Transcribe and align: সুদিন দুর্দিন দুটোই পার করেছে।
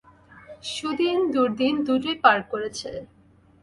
সুদিন 0.71 1.17
দুর্দিন 1.33 1.73
দুটোই 1.87 2.15
পার 2.23 2.39
করেছে। 2.51 2.89